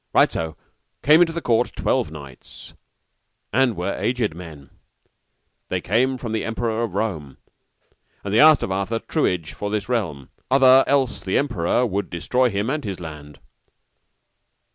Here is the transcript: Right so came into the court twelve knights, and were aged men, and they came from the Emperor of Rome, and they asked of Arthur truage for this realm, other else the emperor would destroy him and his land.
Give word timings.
Right 0.15 0.31
so 0.31 0.57
came 1.03 1.21
into 1.21 1.31
the 1.31 1.43
court 1.43 1.73
twelve 1.75 2.09
knights, 2.09 2.73
and 3.53 3.75
were 3.77 3.93
aged 3.99 4.33
men, 4.33 4.57
and 4.57 4.69
they 5.69 5.79
came 5.79 6.17
from 6.17 6.31
the 6.31 6.43
Emperor 6.43 6.81
of 6.81 6.95
Rome, 6.95 7.37
and 8.23 8.33
they 8.33 8.39
asked 8.39 8.63
of 8.63 8.71
Arthur 8.71 8.97
truage 8.97 9.53
for 9.53 9.69
this 9.69 9.87
realm, 9.89 10.31
other 10.49 10.83
else 10.87 11.23
the 11.23 11.37
emperor 11.37 11.85
would 11.85 12.09
destroy 12.09 12.49
him 12.49 12.67
and 12.67 12.83
his 12.83 12.99
land. 12.99 13.39